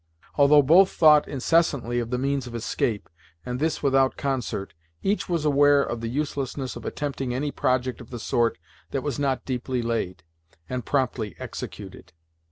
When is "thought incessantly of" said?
0.89-2.09